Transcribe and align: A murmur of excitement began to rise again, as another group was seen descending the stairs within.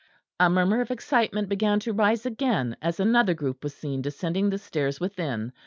A 0.39 0.49
murmur 0.49 0.81
of 0.81 0.89
excitement 0.89 1.47
began 1.47 1.79
to 1.81 1.93
rise 1.93 2.25
again, 2.25 2.75
as 2.81 2.99
another 2.99 3.35
group 3.35 3.63
was 3.63 3.75
seen 3.75 4.01
descending 4.01 4.49
the 4.49 4.57
stairs 4.57 4.99
within. 4.99 5.53